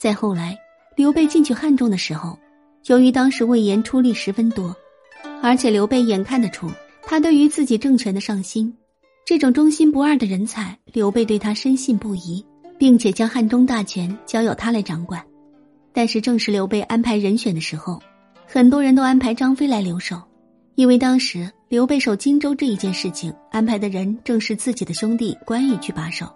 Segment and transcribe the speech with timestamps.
[0.00, 0.58] 再后来，
[0.96, 2.38] 刘备进去汉中的时候，
[2.86, 4.74] 由于当时魏延出力十分多，
[5.42, 6.70] 而且刘备眼看得出
[7.02, 8.74] 他对于自己政权的上心，
[9.26, 12.42] 这种忠心不二的人才，刘备对他深信不疑，
[12.78, 15.22] 并且将汉中大权交由他来掌管。
[15.92, 18.00] 但是，正是刘备安排人选的时候，
[18.46, 20.18] 很多人都安排张飞来留守，
[20.76, 26.34] 因为当时刘备守荆州这一件事情安排的人正是自己的兄弟关羽去把守，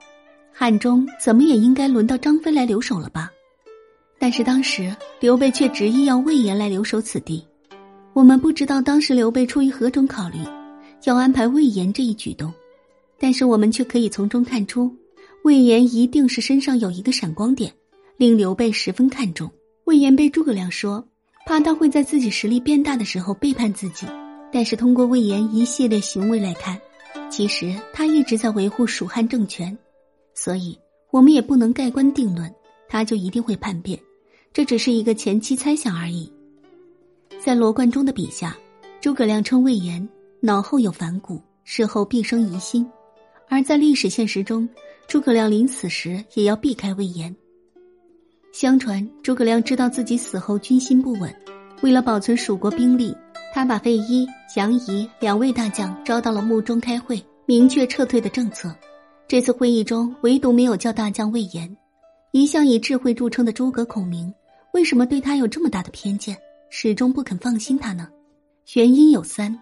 [0.52, 3.30] 汉中怎么也应该轮到张飞来留守了吧？
[4.24, 7.46] 但是当时刘备却执意要魏延来留守此地，
[8.14, 10.38] 我们不知道当时刘备出于何种考虑，
[11.04, 12.50] 要安排魏延这一举动，
[13.18, 14.90] 但是我们却可以从中看出，
[15.42, 17.70] 魏延一定是身上有一个闪光点。
[18.16, 19.50] 令刘备十分看重。
[19.84, 21.06] 魏延被诸葛亮说，
[21.44, 24.06] 怕他会在自己实力变大的时候背叛自己。
[24.50, 26.80] 但是通过魏延一系列行为来看，
[27.28, 29.76] 其实他一直在维护蜀汉政权，
[30.34, 30.78] 所以
[31.10, 32.50] 我们也不能盖棺定论，
[32.88, 34.00] 他就一定会叛变。
[34.54, 36.32] 这只是一个前期猜想而已。
[37.40, 38.56] 在罗贯中的笔下，
[39.00, 42.86] 诸葛亮称魏延脑后有反骨，事后必生疑心；
[43.48, 44.68] 而在历史现实中，
[45.08, 47.34] 诸葛亮临死时也要避开魏延。
[48.52, 51.34] 相传诸葛亮知道自己死后军心不稳，
[51.82, 53.12] 为了保存蜀国兵力，
[53.52, 54.24] 他把费祎、
[54.56, 58.72] 杨仪两位大将招到了墓中开会，明确撤退的政策。
[59.26, 61.76] 这次会议中，唯独没有叫大将魏延。
[62.30, 64.32] 一向以智慧著称的诸葛孔明，
[64.74, 66.36] 为什么对他有这么大的偏见，
[66.68, 68.08] 始终不肯放心他呢？
[68.74, 69.56] 原因有三：